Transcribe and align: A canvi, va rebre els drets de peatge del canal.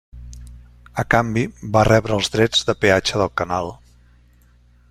A 1.03 1.05
canvi, 1.15 1.43
va 1.77 1.85
rebre 1.89 2.17
els 2.21 2.33
drets 2.37 2.65
de 2.71 2.79
peatge 2.87 3.23
del 3.23 3.33
canal. 3.43 3.73